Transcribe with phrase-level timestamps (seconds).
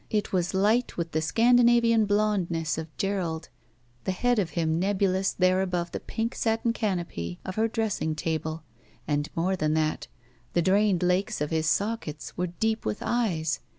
[0.09, 3.49] It was light with the Scandinavian blondness of Gerald,
[4.03, 8.63] the head of him nebulous there above the pink satin canopy of her dressing table,
[9.07, 10.07] and, more than that,
[10.53, 13.59] the drained lakes of his sockets were deep with eyes.